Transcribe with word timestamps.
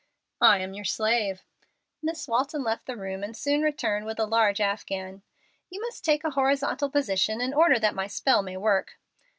"I 0.41 0.57
am 0.57 0.73
your 0.73 0.83
slave." 0.83 1.43
Miss 2.01 2.27
Walton 2.27 2.63
left 2.63 2.87
the 2.87 2.97
room 2.97 3.23
and 3.23 3.37
soon 3.37 3.61
returned 3.61 4.07
with 4.07 4.19
a 4.19 4.25
large 4.25 4.59
afghan. 4.59 5.21
"You 5.69 5.79
must 5.79 6.03
take 6.03 6.23
a 6.23 6.31
horizontal 6.31 6.89
position 6.89 7.39
in 7.39 7.53
order 7.53 7.77
that 7.77 7.93
my 7.93 8.07
spell 8.07 8.41
may 8.41 8.57
work." 8.57 8.97